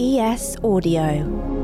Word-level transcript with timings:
ES 0.00 0.56
Audio. 0.62 1.57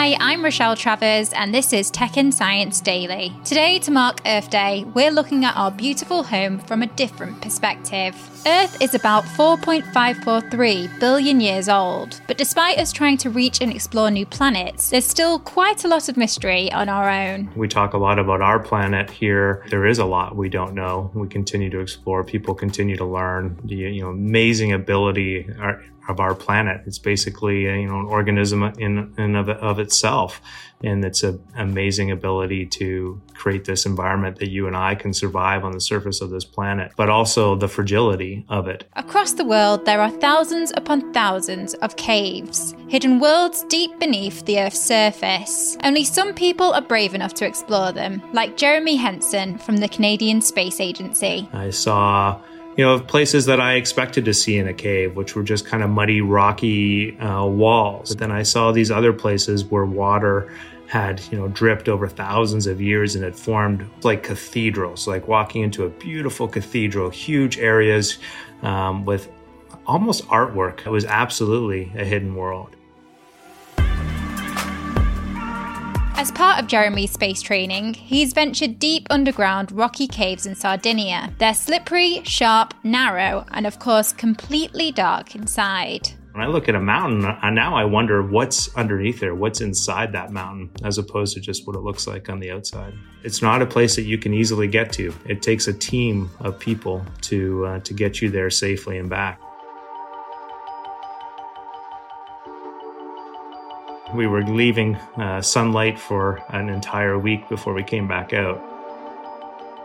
Hi, 0.00 0.16
I'm 0.18 0.42
Rochelle 0.42 0.76
Travers, 0.76 1.30
and 1.34 1.54
this 1.54 1.74
is 1.74 1.90
Tech 1.90 2.16
and 2.16 2.32
Science 2.32 2.80
Daily. 2.80 3.34
Today, 3.44 3.78
to 3.80 3.90
mark 3.90 4.22
Earth 4.24 4.48
Day, 4.48 4.86
we're 4.94 5.10
looking 5.10 5.44
at 5.44 5.54
our 5.58 5.70
beautiful 5.70 6.22
home 6.22 6.58
from 6.58 6.82
a 6.82 6.86
different 6.86 7.42
perspective. 7.42 8.16
Earth 8.46 8.80
is 8.80 8.94
about 8.94 9.24
4.543 9.24 10.98
billion 10.98 11.38
years 11.42 11.68
old, 11.68 12.18
but 12.26 12.38
despite 12.38 12.78
us 12.78 12.92
trying 12.92 13.18
to 13.18 13.28
reach 13.28 13.60
and 13.60 13.70
explore 13.70 14.10
new 14.10 14.24
planets, 14.24 14.88
there's 14.88 15.04
still 15.04 15.38
quite 15.38 15.84
a 15.84 15.88
lot 15.88 16.08
of 16.08 16.16
mystery 16.16 16.72
on 16.72 16.88
our 16.88 17.10
own. 17.10 17.50
We 17.54 17.68
talk 17.68 17.92
a 17.92 17.98
lot 17.98 18.18
about 18.18 18.40
our 18.40 18.58
planet 18.58 19.10
here. 19.10 19.66
There 19.68 19.84
is 19.84 19.98
a 19.98 20.06
lot 20.06 20.34
we 20.34 20.48
don't 20.48 20.72
know. 20.72 21.10
We 21.12 21.28
continue 21.28 21.68
to 21.68 21.80
explore. 21.80 22.24
People 22.24 22.54
continue 22.54 22.96
to 22.96 23.04
learn. 23.04 23.60
The 23.64 23.74
you 23.74 24.00
know 24.00 24.08
amazing 24.08 24.72
ability 24.72 25.46
of 26.10 26.20
our 26.20 26.34
planet. 26.34 26.82
It's 26.86 26.98
basically 26.98 27.68
uh, 27.68 27.74
you 27.74 27.86
know 27.86 28.00
an 28.00 28.06
organism 28.06 28.62
in 28.78 29.14
and 29.16 29.36
of, 29.36 29.48
of 29.48 29.78
itself, 29.78 30.40
and 30.82 31.04
it's 31.04 31.22
an 31.22 31.42
amazing 31.56 32.10
ability 32.10 32.66
to 32.66 33.20
create 33.34 33.64
this 33.64 33.86
environment 33.86 34.38
that 34.40 34.50
you 34.50 34.66
and 34.66 34.76
I 34.76 34.94
can 34.96 35.14
survive 35.14 35.64
on 35.64 35.72
the 35.72 35.80
surface 35.80 36.20
of 36.20 36.30
this 36.30 36.44
planet, 36.44 36.92
but 36.96 37.08
also 37.08 37.54
the 37.54 37.68
fragility 37.68 38.44
of 38.48 38.66
it. 38.68 38.84
Across 38.96 39.34
the 39.34 39.44
world, 39.44 39.86
there 39.86 40.00
are 40.00 40.10
thousands 40.10 40.72
upon 40.76 41.12
thousands 41.12 41.74
of 41.74 41.96
caves, 41.96 42.74
hidden 42.88 43.20
worlds 43.20 43.64
deep 43.64 43.98
beneath 43.98 44.44
the 44.44 44.58
Earth's 44.58 44.80
surface. 44.80 45.76
Only 45.84 46.04
some 46.04 46.34
people 46.34 46.72
are 46.72 46.82
brave 46.82 47.14
enough 47.14 47.34
to 47.34 47.46
explore 47.46 47.92
them, 47.92 48.20
like 48.32 48.56
Jeremy 48.56 48.96
Hansen 48.96 49.58
from 49.58 49.76
the 49.76 49.88
Canadian 49.88 50.42
Space 50.42 50.80
Agency. 50.80 51.48
I 51.52 51.70
saw 51.70 52.40
you 52.76 52.84
know, 52.84 52.94
of 52.94 53.06
places 53.06 53.46
that 53.46 53.60
I 53.60 53.74
expected 53.74 54.24
to 54.26 54.34
see 54.34 54.56
in 54.56 54.68
a 54.68 54.74
cave, 54.74 55.16
which 55.16 55.34
were 55.34 55.42
just 55.42 55.66
kind 55.66 55.82
of 55.82 55.90
muddy, 55.90 56.20
rocky 56.20 57.18
uh, 57.18 57.44
walls. 57.44 58.10
But 58.10 58.18
then 58.18 58.30
I 58.30 58.42
saw 58.42 58.72
these 58.72 58.90
other 58.90 59.12
places 59.12 59.64
where 59.64 59.84
water 59.84 60.52
had, 60.86 61.20
you 61.30 61.38
know, 61.38 61.48
dripped 61.48 61.88
over 61.88 62.08
thousands 62.08 62.66
of 62.66 62.80
years 62.80 63.14
and 63.14 63.24
had 63.24 63.36
formed 63.36 63.88
like 64.02 64.22
cathedrals, 64.22 65.06
like 65.06 65.28
walking 65.28 65.62
into 65.62 65.84
a 65.84 65.88
beautiful 65.88 66.48
cathedral, 66.48 67.10
huge 67.10 67.58
areas 67.58 68.18
um, 68.62 69.04
with 69.04 69.30
almost 69.86 70.26
artwork. 70.26 70.86
It 70.86 70.90
was 70.90 71.04
absolutely 71.04 71.92
a 71.96 72.04
hidden 72.04 72.34
world. 72.34 72.76
As 76.20 76.30
part 76.30 76.60
of 76.60 76.66
Jeremy's 76.66 77.12
space 77.12 77.40
training, 77.40 77.94
he's 77.94 78.34
ventured 78.34 78.78
deep 78.78 79.06
underground 79.08 79.72
rocky 79.72 80.06
caves 80.06 80.44
in 80.44 80.54
Sardinia. 80.54 81.32
They're 81.38 81.54
slippery, 81.54 82.20
sharp, 82.24 82.74
narrow, 82.84 83.46
and 83.52 83.66
of 83.66 83.78
course, 83.78 84.12
completely 84.12 84.92
dark 84.92 85.34
inside. 85.34 86.10
When 86.32 86.44
I 86.44 86.46
look 86.46 86.68
at 86.68 86.74
a 86.74 86.80
mountain, 86.80 87.22
now 87.54 87.74
I 87.74 87.86
wonder 87.86 88.22
what's 88.22 88.68
underneath 88.76 89.18
there, 89.18 89.34
what's 89.34 89.62
inside 89.62 90.12
that 90.12 90.30
mountain, 90.30 90.68
as 90.84 90.98
opposed 90.98 91.32
to 91.36 91.40
just 91.40 91.66
what 91.66 91.74
it 91.74 91.80
looks 91.80 92.06
like 92.06 92.28
on 92.28 92.38
the 92.38 92.50
outside. 92.50 92.92
It's 93.24 93.40
not 93.40 93.62
a 93.62 93.66
place 93.66 93.96
that 93.96 94.02
you 94.02 94.18
can 94.18 94.34
easily 94.34 94.68
get 94.68 94.92
to. 94.92 95.14
It 95.24 95.40
takes 95.40 95.68
a 95.68 95.72
team 95.72 96.28
of 96.40 96.58
people 96.58 97.02
to 97.22 97.64
uh, 97.64 97.80
to 97.80 97.94
get 97.94 98.20
you 98.20 98.28
there 98.28 98.50
safely 98.50 98.98
and 98.98 99.08
back. 99.08 99.40
We 104.14 104.26
were 104.26 104.42
leaving 104.42 104.96
uh, 104.96 105.40
sunlight 105.40 105.98
for 105.98 106.42
an 106.48 106.68
entire 106.68 107.18
week 107.18 107.48
before 107.48 107.74
we 107.74 107.84
came 107.84 108.08
back 108.08 108.32
out. 108.32 108.60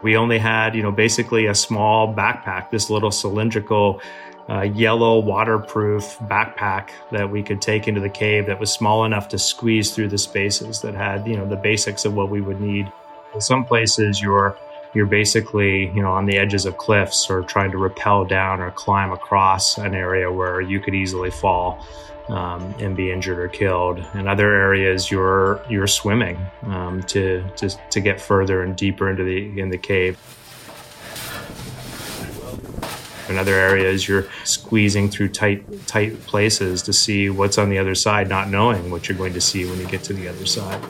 We 0.01 0.17
only 0.17 0.39
had, 0.39 0.75
you 0.75 0.83
know, 0.83 0.91
basically 0.91 1.45
a 1.45 1.55
small 1.55 2.13
backpack, 2.13 2.69
this 2.69 2.89
little 2.89 3.11
cylindrical 3.11 4.01
uh, 4.49 4.61
yellow 4.61 5.19
waterproof 5.19 6.17
backpack 6.23 6.89
that 7.11 7.29
we 7.29 7.41
could 7.43 7.61
take 7.61 7.87
into 7.87 8.01
the 8.01 8.09
cave 8.09 8.45
that 8.47 8.59
was 8.59 8.71
small 8.71 9.05
enough 9.05 9.27
to 9.29 9.39
squeeze 9.39 9.91
through 9.91 10.07
the 10.07 10.17
spaces 10.17 10.81
that 10.81 10.93
had, 10.93 11.27
you 11.27 11.35
know, 11.35 11.47
the 11.47 11.55
basics 11.55 12.05
of 12.05 12.13
what 12.13 12.29
we 12.29 12.41
would 12.41 12.61
need. 12.61 12.91
In 13.33 13.41
some 13.41 13.65
places, 13.65 14.21
you're 14.21 14.57
you're 14.95 15.05
basically, 15.05 15.87
you 15.87 16.01
know, 16.01 16.11
on 16.11 16.25
the 16.25 16.37
edges 16.37 16.65
of 16.65 16.77
cliffs 16.77 17.29
or 17.29 17.41
trying 17.43 17.69
to 17.71 17.77
rappel 17.77 18.25
down 18.25 18.61
or 18.61 18.71
climb 18.71 19.11
across 19.11 19.77
an 19.77 19.93
area 19.93 20.31
where 20.31 20.61
you 20.61 20.79
could 20.79 20.95
easily 20.95 21.29
fall 21.29 21.85
um, 22.29 22.73
and 22.79 22.95
be 22.95 23.11
injured 23.11 23.37
or 23.37 23.49
killed. 23.49 24.03
In 24.13 24.27
other 24.27 24.51
areas, 24.53 25.11
you're 25.11 25.61
you're 25.69 25.85
swimming 25.85 26.39
um, 26.63 27.03
to, 27.03 27.43
to 27.57 27.69
to 27.89 27.99
get 27.99 28.19
further 28.19 28.63
and 28.63 28.75
deeper 28.75 29.09
into 29.09 29.23
the 29.23 29.59
in 29.59 29.69
the 29.69 29.77
cave. 29.77 30.17
In 33.27 33.39
other 33.39 33.55
areas, 33.55 34.07
you're 34.07 34.27
squeezing 34.43 35.09
through 35.09 35.29
tight 35.29 35.87
tight 35.87 36.19
places 36.25 36.81
to 36.83 36.93
see 36.93 37.29
what's 37.29 37.57
on 37.57 37.69
the 37.69 37.77
other 37.77 37.95
side, 37.95 38.29
not 38.29 38.49
knowing 38.49 38.91
what 38.91 39.09
you're 39.09 39.17
going 39.17 39.33
to 39.33 39.41
see 39.41 39.65
when 39.65 39.77
you 39.79 39.87
get 39.87 40.03
to 40.03 40.13
the 40.13 40.27
other 40.27 40.45
side. 40.45 40.81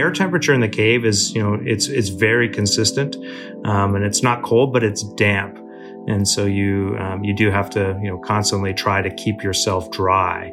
Air 0.00 0.10
temperature 0.10 0.54
in 0.54 0.60
the 0.60 0.68
cave 0.68 1.04
is, 1.04 1.34
you 1.34 1.42
know, 1.42 1.58
it's 1.64 1.86
it's 1.88 2.08
very 2.08 2.48
consistent, 2.48 3.16
um, 3.64 3.94
and 3.94 4.04
it's 4.04 4.22
not 4.22 4.42
cold, 4.42 4.72
but 4.72 4.82
it's 4.82 5.02
damp, 5.14 5.56
and 6.08 6.26
so 6.26 6.46
you 6.46 6.96
um, 6.98 7.22
you 7.22 7.34
do 7.34 7.50
have 7.50 7.70
to, 7.70 7.98
you 8.02 8.08
know, 8.10 8.18
constantly 8.18 8.74
try 8.74 9.02
to 9.02 9.10
keep 9.14 9.42
yourself 9.42 9.90
dry. 9.90 10.52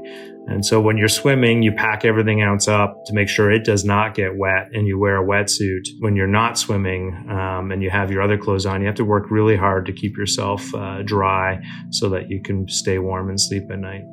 And 0.50 0.66
so 0.66 0.80
when 0.80 0.98
you're 0.98 1.10
swimming, 1.10 1.62
you 1.62 1.74
pack 1.74 2.06
everything 2.06 2.42
else 2.42 2.70
up 2.70 3.04
to 3.08 3.14
make 3.14 3.28
sure 3.28 3.52
it 3.52 3.66
does 3.66 3.84
not 3.84 4.16
get 4.16 4.38
wet, 4.38 4.70
and 4.74 4.88
you 4.88 4.98
wear 4.98 5.22
a 5.22 5.26
wetsuit. 5.26 5.86
When 6.00 6.16
you're 6.16 6.26
not 6.42 6.58
swimming 6.58 7.28
um, 7.30 7.72
and 7.72 7.84
you 7.84 7.90
have 7.90 8.12
your 8.12 8.22
other 8.22 8.38
clothes 8.38 8.66
on, 8.66 8.80
you 8.80 8.88
have 8.88 8.96
to 8.96 9.06
work 9.06 9.30
really 9.30 9.58
hard 9.58 9.86
to 9.88 9.92
keep 9.92 10.16
yourself 10.18 10.62
uh, 10.74 11.02
dry 11.04 11.60
so 11.90 12.08
that 12.10 12.30
you 12.30 12.42
can 12.42 12.68
stay 12.70 12.98
warm 12.98 13.30
and 13.30 13.40
sleep 13.40 13.64
at 13.70 13.80
night. 13.80 14.06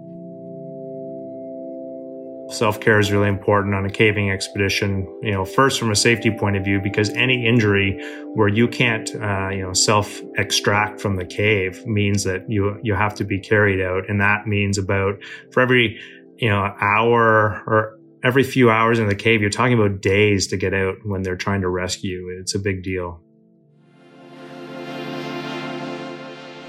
Self 2.54 2.80
care 2.80 3.00
is 3.00 3.10
really 3.10 3.28
important 3.28 3.74
on 3.74 3.84
a 3.84 3.90
caving 3.90 4.30
expedition. 4.30 5.08
You 5.22 5.32
know, 5.32 5.44
first 5.44 5.78
from 5.78 5.90
a 5.90 5.96
safety 5.96 6.30
point 6.30 6.56
of 6.56 6.64
view, 6.64 6.80
because 6.80 7.10
any 7.10 7.46
injury 7.46 8.00
where 8.34 8.46
you 8.46 8.68
can't, 8.68 9.12
uh, 9.16 9.48
you 9.48 9.62
know, 9.62 9.72
self 9.72 10.20
extract 10.38 11.00
from 11.00 11.16
the 11.16 11.24
cave 11.24 11.84
means 11.84 12.22
that 12.22 12.48
you 12.48 12.78
you 12.82 12.94
have 12.94 13.14
to 13.16 13.24
be 13.24 13.40
carried 13.40 13.80
out, 13.80 14.08
and 14.08 14.20
that 14.20 14.46
means 14.46 14.78
about 14.78 15.14
for 15.52 15.62
every 15.62 16.00
you 16.36 16.48
know 16.48 16.72
hour 16.80 17.62
or 17.66 17.98
every 18.22 18.44
few 18.44 18.70
hours 18.70 19.00
in 19.00 19.08
the 19.08 19.14
cave, 19.14 19.40
you're 19.40 19.50
talking 19.50 19.78
about 19.78 20.00
days 20.00 20.46
to 20.46 20.56
get 20.56 20.72
out 20.72 20.94
when 21.04 21.22
they're 21.22 21.36
trying 21.36 21.60
to 21.60 21.68
rescue. 21.68 22.28
It's 22.40 22.54
a 22.54 22.60
big 22.60 22.84
deal. 22.84 23.20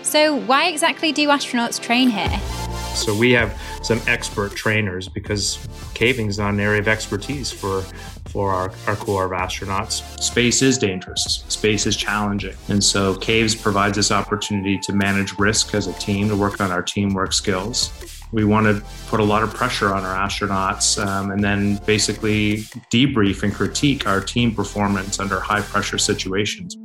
So, 0.02 0.36
why 0.36 0.68
exactly 0.68 1.12
do 1.12 1.28
astronauts 1.30 1.80
train 1.80 2.10
here? 2.10 2.65
So 2.96 3.16
we 3.16 3.32
have 3.34 3.60
some 3.84 4.02
expert 4.08 4.56
trainers 4.56 5.08
because 5.08 5.68
caving 5.94 6.28
is 6.28 6.40
not 6.40 6.54
an 6.54 6.60
area 6.60 6.80
of 6.80 6.88
expertise 6.88 7.52
for 7.52 7.84
for 8.36 8.52
our, 8.52 8.70
our 8.88 8.98
Corps 8.98 9.26
of 9.26 9.32
astronauts. 9.32 10.22
Space 10.22 10.62
is 10.62 10.78
dangerous. 10.78 11.46
Space 11.48 11.86
is 11.86 11.96
challenging. 11.96 12.54
And 12.68 12.84
so 12.84 13.16
caves 13.16 13.56
provides 13.56 13.98
us 13.98 14.12
opportunity 14.12 14.78
to 14.80 14.92
manage 14.92 15.40
risk 15.40 15.74
as 15.74 15.88
a 15.88 15.94
team, 15.94 16.28
to 16.28 16.36
work 16.36 16.60
on 16.60 16.70
our 16.70 16.82
teamwork 16.82 17.32
skills. 17.32 17.94
We 18.34 18.44
want 18.44 18.66
to 18.66 18.84
put 19.08 19.22
a 19.22 19.24
lot 19.24 19.42
of 19.42 19.54
pressure 19.54 19.94
on 19.94 20.04
our 20.04 20.28
astronauts 20.28 21.02
um, 21.02 21.32
and 21.32 21.42
then 21.42 21.78
basically 21.86 22.58
debrief 22.92 23.44
and 23.44 23.54
critique 23.54 24.06
our 24.06 24.20
team 24.20 24.54
performance 24.54 25.18
under 25.18 25.40
high 25.40 25.62
pressure 25.62 25.98
situations. 25.98 26.76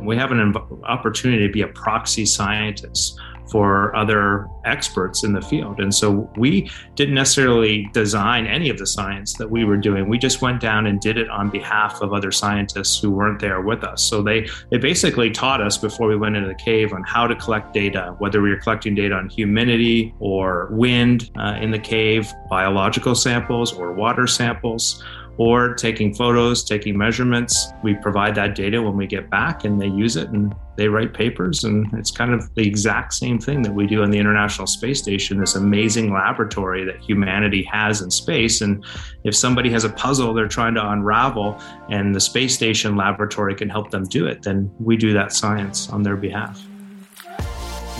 We 0.00 0.16
have 0.16 0.30
an 0.30 0.54
opportunity 0.84 1.44
to 1.44 1.52
be 1.52 1.62
a 1.62 1.68
proxy 1.68 2.24
scientist 2.24 3.18
for 3.50 3.94
other 3.96 4.48
experts 4.64 5.24
in 5.24 5.32
the 5.32 5.40
field. 5.40 5.80
And 5.80 5.94
so 5.94 6.30
we 6.36 6.70
didn't 6.94 7.14
necessarily 7.14 7.88
design 7.92 8.46
any 8.46 8.68
of 8.68 8.78
the 8.78 8.86
science 8.86 9.34
that 9.34 9.50
we 9.50 9.64
were 9.64 9.76
doing. 9.76 10.08
We 10.08 10.18
just 10.18 10.42
went 10.42 10.60
down 10.60 10.86
and 10.86 11.00
did 11.00 11.16
it 11.16 11.28
on 11.30 11.50
behalf 11.50 12.00
of 12.00 12.12
other 12.12 12.30
scientists 12.30 13.00
who 13.00 13.10
weren't 13.10 13.40
there 13.40 13.60
with 13.60 13.84
us. 13.84 14.02
So 14.02 14.22
they, 14.22 14.48
they 14.70 14.78
basically 14.78 15.30
taught 15.30 15.60
us 15.60 15.78
before 15.78 16.08
we 16.08 16.16
went 16.16 16.36
into 16.36 16.48
the 16.48 16.54
cave 16.54 16.92
on 16.92 17.02
how 17.04 17.26
to 17.26 17.34
collect 17.36 17.72
data, 17.72 18.14
whether 18.18 18.42
we 18.42 18.50
were 18.50 18.58
collecting 18.58 18.94
data 18.94 19.14
on 19.14 19.28
humidity 19.28 20.14
or 20.18 20.68
wind 20.70 21.30
uh, 21.38 21.58
in 21.60 21.70
the 21.70 21.78
cave, 21.78 22.32
biological 22.50 23.14
samples 23.14 23.72
or 23.72 23.92
water 23.92 24.26
samples 24.26 25.02
or 25.38 25.72
taking 25.74 26.12
photos, 26.12 26.64
taking 26.64 26.98
measurements. 26.98 27.68
We 27.84 27.94
provide 27.94 28.34
that 28.34 28.56
data 28.56 28.82
when 28.82 28.96
we 28.96 29.06
get 29.06 29.30
back 29.30 29.64
and 29.64 29.80
they 29.80 29.86
use 29.86 30.16
it 30.16 30.28
and 30.30 30.52
they 30.76 30.88
write 30.88 31.14
papers. 31.14 31.62
And 31.62 31.86
it's 31.94 32.10
kind 32.10 32.34
of 32.34 32.52
the 32.56 32.66
exact 32.66 33.14
same 33.14 33.38
thing 33.38 33.62
that 33.62 33.72
we 33.72 33.86
do 33.86 34.02
on 34.02 34.10
the 34.10 34.18
International 34.18 34.66
Space 34.66 35.00
Station, 35.00 35.38
this 35.38 35.54
amazing 35.54 36.12
laboratory 36.12 36.84
that 36.84 37.00
humanity 37.00 37.62
has 37.70 38.02
in 38.02 38.10
space. 38.10 38.62
And 38.62 38.84
if 39.22 39.34
somebody 39.34 39.70
has 39.70 39.84
a 39.84 39.90
puzzle 39.90 40.34
they're 40.34 40.48
trying 40.48 40.74
to 40.74 40.90
unravel 40.90 41.60
and 41.88 42.12
the 42.12 42.20
space 42.20 42.54
station 42.54 42.96
laboratory 42.96 43.54
can 43.54 43.68
help 43.68 43.92
them 43.92 44.04
do 44.04 44.26
it, 44.26 44.42
then 44.42 44.70
we 44.80 44.96
do 44.96 45.12
that 45.12 45.32
science 45.32 45.88
on 45.88 46.02
their 46.02 46.16
behalf. 46.16 46.60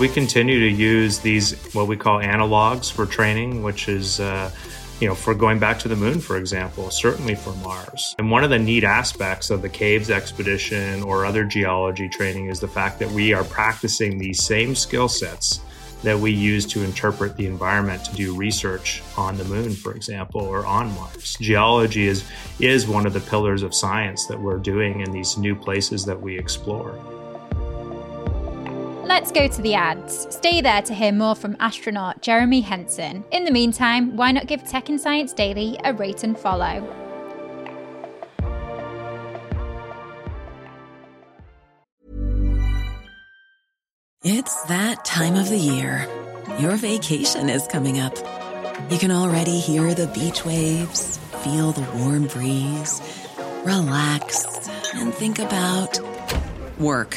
We 0.00 0.08
continue 0.08 0.58
to 0.60 0.70
use 0.70 1.18
these, 1.18 1.54
what 1.74 1.86
we 1.88 1.96
call 1.96 2.20
analogs 2.20 2.90
for 2.90 3.06
training, 3.06 3.62
which 3.62 3.88
is 3.88 4.20
uh, 4.20 4.50
you 5.00 5.06
know, 5.06 5.14
for 5.14 5.34
going 5.34 5.58
back 5.58 5.78
to 5.80 5.88
the 5.88 5.96
moon, 5.96 6.20
for 6.20 6.36
example, 6.36 6.90
certainly 6.90 7.34
for 7.34 7.52
Mars. 7.56 8.14
And 8.18 8.30
one 8.30 8.42
of 8.42 8.50
the 8.50 8.58
neat 8.58 8.84
aspects 8.84 9.50
of 9.50 9.62
the 9.62 9.68
caves 9.68 10.10
expedition 10.10 11.02
or 11.02 11.24
other 11.24 11.44
geology 11.44 12.08
training 12.08 12.48
is 12.48 12.58
the 12.58 12.68
fact 12.68 12.98
that 12.98 13.10
we 13.10 13.32
are 13.32 13.44
practicing 13.44 14.18
these 14.18 14.42
same 14.42 14.74
skill 14.74 15.08
sets 15.08 15.60
that 16.02 16.18
we 16.18 16.30
use 16.30 16.64
to 16.64 16.82
interpret 16.82 17.36
the 17.36 17.46
environment 17.46 18.04
to 18.04 18.14
do 18.14 18.34
research 18.34 19.02
on 19.16 19.36
the 19.36 19.44
moon, 19.44 19.72
for 19.72 19.94
example, 19.94 20.40
or 20.40 20.64
on 20.64 20.92
Mars. 20.94 21.36
Geology 21.40 22.06
is, 22.06 22.24
is 22.60 22.86
one 22.86 23.06
of 23.06 23.12
the 23.12 23.20
pillars 23.20 23.62
of 23.62 23.74
science 23.74 24.26
that 24.26 24.40
we're 24.40 24.58
doing 24.58 25.00
in 25.00 25.10
these 25.10 25.36
new 25.36 25.56
places 25.56 26.04
that 26.04 26.20
we 26.20 26.38
explore. 26.38 26.96
Let's 29.08 29.32
go 29.32 29.48
to 29.48 29.62
the 29.62 29.72
ads. 29.72 30.26
Stay 30.28 30.60
there 30.60 30.82
to 30.82 30.92
hear 30.92 31.12
more 31.12 31.34
from 31.34 31.56
astronaut 31.60 32.20
Jeremy 32.20 32.60
Hansen. 32.60 33.24
In 33.32 33.46
the 33.46 33.50
meantime, 33.50 34.14
why 34.16 34.32
not 34.32 34.46
give 34.46 34.62
Tech 34.64 34.90
and 34.90 35.00
Science 35.00 35.32
Daily 35.32 35.80
a 35.82 35.94
rate 35.94 36.24
and 36.24 36.38
follow? 36.38 36.86
It's 44.22 44.62
that 44.64 45.06
time 45.06 45.36
of 45.36 45.48
the 45.48 45.56
year. 45.56 46.06
Your 46.60 46.76
vacation 46.76 47.48
is 47.48 47.66
coming 47.66 47.98
up. 47.98 48.14
You 48.90 48.98
can 48.98 49.10
already 49.10 49.58
hear 49.58 49.94
the 49.94 50.08
beach 50.08 50.44
waves, 50.44 51.16
feel 51.42 51.72
the 51.72 51.90
warm 51.98 52.26
breeze, 52.26 53.00
relax, 53.64 54.68
and 54.94 55.14
think 55.14 55.38
about 55.38 55.98
work. 56.78 57.16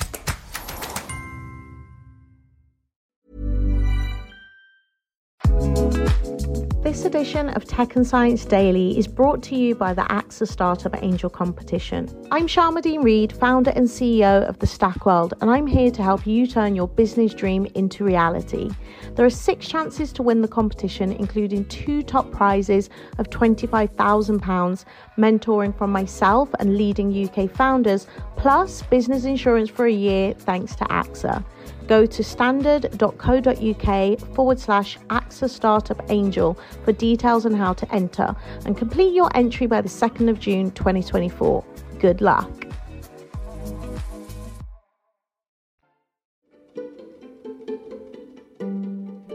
This 7.01 7.07
edition 7.15 7.49
of 7.49 7.65
Tech 7.65 7.95
and 7.95 8.05
Science 8.05 8.45
Daily 8.45 8.95
is 8.95 9.07
brought 9.07 9.41
to 9.45 9.55
you 9.55 9.73
by 9.73 9.91
the 9.91 10.03
AXA 10.03 10.47
Startup 10.47 10.95
Angel 11.01 11.31
Competition. 11.31 12.07
I'm 12.29 12.45
Sharmadean 12.45 13.01
Reid, 13.01 13.33
founder 13.33 13.71
and 13.71 13.87
CEO 13.87 14.47
of 14.47 14.59
the 14.59 14.67
Stack 14.67 15.03
World, 15.03 15.33
and 15.41 15.49
I'm 15.49 15.65
here 15.65 15.89
to 15.89 16.03
help 16.03 16.27
you 16.27 16.45
turn 16.45 16.75
your 16.75 16.87
business 16.87 17.33
dream 17.33 17.65
into 17.73 18.03
reality. 18.03 18.69
There 19.15 19.25
are 19.25 19.31
six 19.31 19.67
chances 19.67 20.13
to 20.13 20.21
win 20.21 20.43
the 20.43 20.47
competition, 20.47 21.11
including 21.11 21.65
two 21.69 22.03
top 22.03 22.29
prizes 22.29 22.91
of 23.17 23.31
£25,000, 23.31 24.85
mentoring 25.21 25.77
from 25.77 25.91
myself 25.91 26.49
and 26.59 26.77
leading 26.77 27.07
UK 27.25 27.49
founders, 27.49 28.07
plus 28.37 28.81
business 28.83 29.25
insurance 29.25 29.69
for 29.69 29.85
a 29.85 29.91
year 29.91 30.33
thanks 30.33 30.75
to 30.75 30.83
AXA 30.85 31.43
go 31.91 32.05
to 32.05 32.23
standard.co.uk 32.23 34.19
forward 34.33 34.57
slash 34.57 34.97
AXA 35.09 35.49
Startup 35.49 36.01
Angel 36.09 36.57
for 36.85 36.93
details 36.93 37.45
on 37.45 37.53
how 37.53 37.73
to 37.73 37.93
enter 37.93 38.33
and 38.65 38.77
complete 38.77 39.13
your 39.13 39.29
entry 39.35 39.67
by 39.67 39.81
the 39.81 39.89
2nd 39.89 40.29
of 40.29 40.39
June 40.39 40.71
2024. 40.71 41.65
Good 41.99 42.21
luck. 42.21 42.70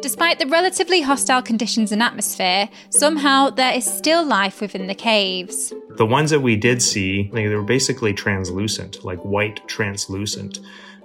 Despite 0.01 0.39
the 0.39 0.47
relatively 0.47 1.01
hostile 1.01 1.43
conditions 1.43 1.93
and 1.93 2.03
atmosphere, 2.03 2.69
somehow 2.91 3.51
there 3.51 3.75
is 3.75 3.85
still 3.85 4.25
life 4.25 4.61
within 4.61 4.87
the 4.87 4.95
caves. 4.95 5.73
The 5.97 6.07
ones 6.07 6.31
that 6.31 6.41
we 6.41 6.57
did 6.57 6.83
see, 6.83 7.31
they 7.33 7.49
were 7.49 7.63
basically 7.63 8.13
translucent, 8.13 9.05
like 9.05 9.19
white 9.21 9.67
translucent 9.67 10.61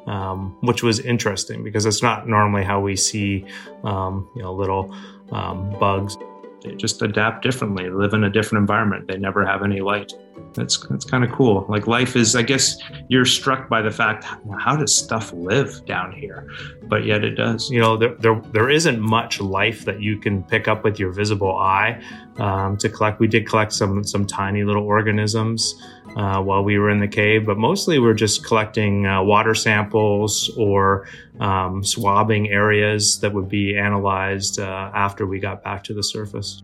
um, 0.07 0.57
which 0.61 0.83
was 0.83 0.99
interesting 0.99 1.63
because 1.63 1.85
it's 1.85 2.01
not 2.01 2.27
normally 2.27 2.63
how 2.63 2.79
we 2.79 2.95
see, 2.95 3.45
um, 3.83 4.29
you 4.35 4.41
know, 4.41 4.53
little 4.53 4.95
um, 5.31 5.77
bugs. 5.79 6.17
They 6.63 6.75
just 6.75 7.01
adapt 7.01 7.43
differently, 7.43 7.89
live 7.89 8.13
in 8.13 8.23
a 8.23 8.29
different 8.29 8.61
environment. 8.61 9.07
They 9.07 9.17
never 9.17 9.45
have 9.45 9.63
any 9.63 9.81
light. 9.81 10.13
That's 10.53 10.77
that's 10.87 11.05
kind 11.05 11.23
of 11.23 11.31
cool. 11.31 11.65
Like 11.69 11.87
life 11.87 12.15
is, 12.15 12.35
I 12.35 12.41
guess 12.41 12.77
you're 13.07 13.25
struck 13.25 13.69
by 13.69 13.81
the 13.81 13.91
fact 13.91 14.25
how 14.59 14.75
does 14.75 14.93
stuff 14.93 15.31
live 15.33 15.85
down 15.85 16.11
here, 16.11 16.49
but 16.83 17.05
yet 17.05 17.23
it 17.23 17.35
does. 17.35 17.69
You 17.69 17.79
know, 17.79 17.95
there 17.95 18.15
there, 18.15 18.41
there 18.51 18.69
isn't 18.69 18.99
much 18.99 19.39
life 19.39 19.85
that 19.85 20.01
you 20.01 20.17
can 20.17 20.43
pick 20.43 20.67
up 20.67 20.83
with 20.83 20.99
your 20.99 21.11
visible 21.11 21.55
eye 21.57 22.01
um, 22.37 22.77
to 22.77 22.89
collect. 22.89 23.19
We 23.19 23.27
did 23.27 23.47
collect 23.47 23.71
some 23.71 24.03
some 24.03 24.25
tiny 24.25 24.63
little 24.63 24.85
organisms 24.85 25.81
uh, 26.17 26.41
while 26.41 26.63
we 26.63 26.77
were 26.77 26.89
in 26.89 26.99
the 26.99 27.07
cave, 27.07 27.45
but 27.45 27.57
mostly 27.57 27.99
we're 27.99 28.13
just 28.13 28.45
collecting 28.45 29.05
uh, 29.05 29.23
water 29.23 29.55
samples 29.55 30.51
or 30.57 31.07
um, 31.39 31.83
swabbing 31.83 32.49
areas 32.49 33.19
that 33.21 33.33
would 33.33 33.47
be 33.47 33.77
analyzed 33.77 34.59
uh, 34.59 34.91
after 34.93 35.25
we 35.25 35.39
got 35.39 35.63
back 35.63 35.83
to 35.85 35.93
the 35.93 36.03
surface. 36.03 36.61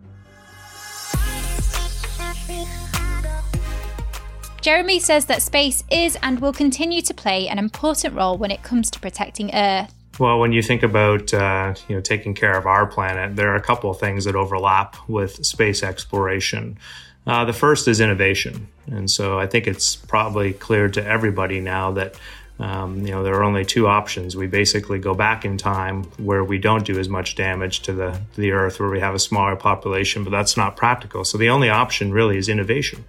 Jeremy 4.68 5.00
says 5.00 5.28
that 5.28 5.42
space 5.42 5.86
is 5.90 6.18
and 6.22 6.42
will 6.42 6.52
continue 6.52 7.02
to 7.04 7.14
play 7.14 7.48
an 7.48 7.58
important 7.58 8.14
role 8.14 8.38
when 8.38 8.52
it 8.52 8.64
comes 8.64 8.92
to 8.92 9.00
protecting 9.00 9.50
Earth. 9.56 9.94
Well, 10.20 10.42
when 10.42 10.52
you 10.52 10.62
think 10.62 10.84
about 10.84 11.34
uh, 11.34 11.74
you 11.88 11.96
know 11.96 12.02
taking 12.02 12.34
care 12.34 12.58
of 12.58 12.66
our 12.66 12.86
planet, 12.86 13.38
there 13.38 13.48
are 13.54 13.56
a 13.56 13.62
couple 13.62 13.90
of 13.90 13.98
things 13.98 14.26
that 14.26 14.36
overlap 14.36 14.98
with 15.08 15.46
space 15.46 15.84
exploration. 15.84 16.78
Uh, 17.26 17.46
the 17.46 17.54
first 17.54 17.88
is 17.88 18.02
innovation. 18.02 18.68
And 18.88 19.10
so 19.10 19.40
I 19.40 19.48
think 19.48 19.68
it's 19.68 19.96
probably 19.96 20.52
clear 20.52 20.90
to 20.90 21.02
everybody 21.02 21.62
now 21.62 21.94
that 21.94 22.16
um, 22.60 23.06
you 23.06 23.12
know 23.12 23.24
there 23.24 23.36
are 23.36 23.44
only 23.44 23.66
two 23.66 23.88
options. 23.88 24.36
We 24.36 24.48
basically 24.48 25.00
go 25.00 25.14
back 25.14 25.46
in 25.46 25.58
time 25.58 26.04
where 26.18 26.44
we 26.44 26.58
don't 26.58 26.86
do 26.86 27.00
as 27.00 27.08
much 27.08 27.36
damage 27.36 27.82
to 27.82 27.94
the 27.94 28.20
to 28.34 28.42
the 28.42 28.52
Earth, 28.52 28.80
where 28.80 28.90
we 28.90 29.00
have 29.00 29.14
a 29.14 29.20
smaller 29.20 29.56
population, 29.56 30.24
but 30.24 30.32
that's 30.32 30.58
not 30.58 30.76
practical. 30.76 31.24
So 31.24 31.38
the 31.38 31.50
only 31.50 31.70
option 31.70 32.12
really 32.12 32.38
is 32.38 32.50
innovation. 32.50 33.06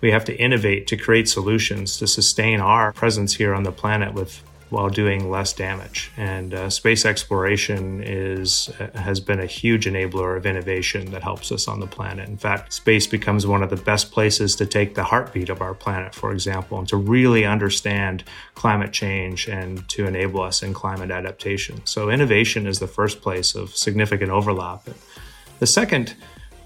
We 0.00 0.10
have 0.10 0.24
to 0.26 0.36
innovate 0.36 0.86
to 0.88 0.96
create 0.96 1.28
solutions 1.28 1.96
to 1.98 2.06
sustain 2.06 2.60
our 2.60 2.92
presence 2.92 3.34
here 3.34 3.54
on 3.54 3.64
the 3.64 3.72
planet 3.72 4.14
with 4.14 4.42
while 4.70 4.88
doing 4.88 5.30
less 5.30 5.52
damage. 5.52 6.10
And 6.16 6.54
uh, 6.54 6.70
space 6.70 7.04
exploration 7.04 8.02
is 8.02 8.70
uh, 8.80 8.98
has 8.98 9.20
been 9.20 9.40
a 9.40 9.46
huge 9.46 9.86
enabler 9.86 10.36
of 10.36 10.46
innovation 10.46 11.10
that 11.10 11.22
helps 11.22 11.52
us 11.52 11.68
on 11.68 11.80
the 11.80 11.86
planet. 11.86 12.28
In 12.28 12.36
fact, 12.36 12.72
space 12.72 13.06
becomes 13.06 13.46
one 13.46 13.62
of 13.62 13.70
the 13.70 13.76
best 13.76 14.12
places 14.12 14.56
to 14.56 14.66
take 14.66 14.94
the 14.94 15.04
heartbeat 15.04 15.50
of 15.50 15.60
our 15.60 15.74
planet, 15.74 16.14
for 16.14 16.32
example, 16.32 16.78
and 16.78 16.88
to 16.88 16.96
really 16.96 17.44
understand 17.44 18.24
climate 18.54 18.92
change 18.92 19.48
and 19.48 19.88
to 19.88 20.06
enable 20.06 20.40
us 20.40 20.62
in 20.62 20.72
climate 20.72 21.10
adaptation. 21.10 21.80
So 21.84 22.10
innovation 22.10 22.66
is 22.66 22.78
the 22.78 22.86
first 22.86 23.20
place 23.20 23.54
of 23.54 23.76
significant 23.76 24.30
overlap. 24.30 24.88
The 25.58 25.66
second 25.66 26.14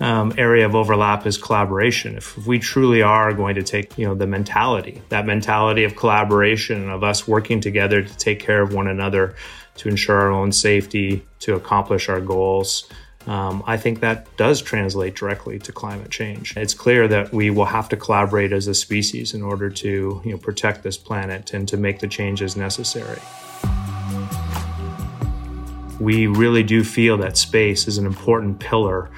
um, 0.04 0.34
area 0.36 0.66
of 0.66 0.74
overlap 0.74 1.26
is 1.26 1.38
collaboration. 1.38 2.16
If, 2.16 2.36
if 2.36 2.46
we 2.46 2.58
truly 2.58 3.00
are 3.00 3.32
going 3.32 3.54
to 3.54 3.62
take, 3.62 3.96
you 3.96 4.06
know, 4.06 4.14
the 4.14 4.26
mentality, 4.26 5.00
that 5.08 5.24
mentality 5.24 5.84
of 5.84 5.96
collaboration, 5.96 6.90
of 6.90 7.02
us 7.02 7.26
working 7.26 7.62
together 7.62 8.02
to 8.02 8.16
take 8.18 8.38
care 8.38 8.60
of 8.60 8.74
one 8.74 8.86
another, 8.86 9.34
to 9.76 9.88
ensure 9.88 10.20
our 10.20 10.30
own 10.30 10.52
safety, 10.52 11.24
to 11.40 11.54
accomplish 11.54 12.10
our 12.10 12.20
goals, 12.20 12.86
um, 13.26 13.62
I 13.66 13.78
think 13.78 14.00
that 14.00 14.36
does 14.36 14.60
translate 14.60 15.14
directly 15.14 15.58
to 15.60 15.72
climate 15.72 16.10
change. 16.10 16.54
It's 16.54 16.74
clear 16.74 17.08
that 17.08 17.32
we 17.32 17.48
will 17.48 17.64
have 17.64 17.88
to 17.88 17.96
collaborate 17.96 18.52
as 18.52 18.66
a 18.68 18.74
species 18.74 19.32
in 19.32 19.42
order 19.42 19.70
to 19.70 20.20
you 20.22 20.30
know, 20.30 20.36
protect 20.36 20.82
this 20.82 20.98
planet 20.98 21.54
and 21.54 21.66
to 21.68 21.78
make 21.78 22.00
the 22.00 22.08
changes 22.08 22.58
necessary. 22.58 23.22
We 25.98 26.26
really 26.26 26.62
do 26.62 26.84
feel 26.84 27.16
that 27.18 27.38
space 27.38 27.88
is 27.88 27.96
an 27.96 28.04
important 28.04 28.60
pillar 28.60 29.08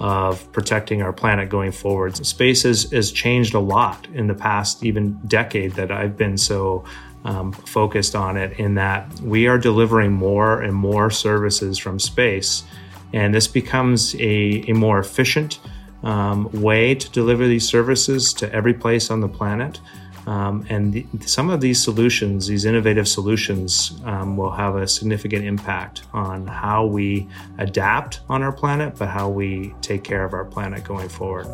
of 0.00 0.50
protecting 0.52 1.02
our 1.02 1.12
planet 1.12 1.50
going 1.50 1.72
forward. 1.72 2.16
Space 2.26 2.62
has, 2.62 2.90
has 2.90 3.12
changed 3.12 3.54
a 3.54 3.60
lot 3.60 4.08
in 4.14 4.26
the 4.26 4.34
past 4.34 4.82
even 4.82 5.20
decade 5.26 5.72
that 5.72 5.92
I've 5.92 6.16
been 6.16 6.38
so 6.38 6.84
um, 7.24 7.52
focused 7.52 8.16
on 8.16 8.36
it 8.38 8.58
in 8.58 8.74
that 8.76 9.12
we 9.20 9.46
are 9.46 9.58
delivering 9.58 10.12
more 10.12 10.62
and 10.62 10.74
more 10.74 11.10
services 11.10 11.78
from 11.78 11.98
space. 11.98 12.64
And 13.12 13.34
this 13.34 13.46
becomes 13.46 14.14
a, 14.14 14.64
a 14.68 14.72
more 14.72 14.98
efficient 14.98 15.60
um, 16.02 16.50
way 16.52 16.94
to 16.94 17.10
deliver 17.10 17.46
these 17.46 17.68
services 17.68 18.32
to 18.34 18.50
every 18.54 18.72
place 18.72 19.10
on 19.10 19.20
the 19.20 19.28
planet. 19.28 19.80
Um, 20.26 20.66
and 20.68 20.92
the, 20.92 21.06
some 21.26 21.50
of 21.50 21.60
these 21.60 21.82
solutions, 21.82 22.46
these 22.46 22.64
innovative 22.64 23.08
solutions, 23.08 24.00
um, 24.04 24.36
will 24.36 24.50
have 24.50 24.76
a 24.76 24.86
significant 24.86 25.44
impact 25.44 26.02
on 26.12 26.46
how 26.46 26.86
we 26.86 27.28
adapt 27.58 28.20
on 28.28 28.42
our 28.42 28.52
planet, 28.52 28.96
but 28.98 29.08
how 29.08 29.28
we 29.28 29.74
take 29.80 30.04
care 30.04 30.24
of 30.24 30.32
our 30.32 30.44
planet 30.44 30.84
going 30.84 31.08
forward. 31.08 31.46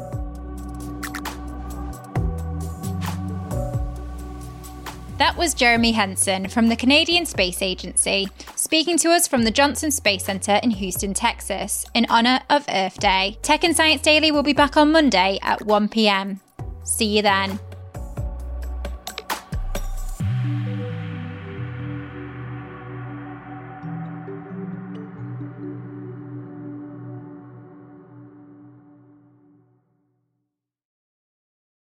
That 5.19 5.39
was 5.39 5.55
Jeremy 5.55 5.93
Hansen 5.93 6.49
from 6.49 6.69
the 6.69 6.77
Canadian 6.77 7.25
Space 7.25 7.63
Agency, 7.63 8.29
speaking 8.55 8.99
to 8.99 9.11
us 9.11 9.27
from 9.27 9.45
the 9.45 9.51
Johnson 9.51 9.91
Space 9.91 10.25
Center 10.25 10.61
in 10.63 10.71
Houston, 10.73 11.15
Texas, 11.15 11.87
in 11.95 12.05
honor 12.11 12.41
of 12.51 12.67
Earth 12.69 13.01
Day. 13.01 13.39
Tech 13.41 13.65
and 13.65 13.75
Science 13.75 14.03
Daily 14.03 14.31
will 14.31 14.43
be 14.43 14.53
back 14.53 14.77
on 14.77 14.93
Monday 14.93 15.39
at 15.41 15.65
1 15.65 15.89
p.m. 15.89 16.41
See 16.83 17.17
you 17.17 17.23
then. 17.23 17.59